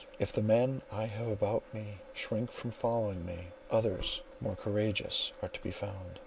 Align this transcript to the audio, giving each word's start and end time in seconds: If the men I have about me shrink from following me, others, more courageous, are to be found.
If 0.17 0.33
the 0.33 0.41
men 0.41 0.81
I 0.91 1.05
have 1.05 1.27
about 1.27 1.61
me 1.71 1.99
shrink 2.13 2.49
from 2.49 2.71
following 2.71 3.23
me, 3.23 3.49
others, 3.69 4.23
more 4.39 4.55
courageous, 4.55 5.31
are 5.43 5.49
to 5.49 5.61
be 5.61 5.69
found. 5.69 6.17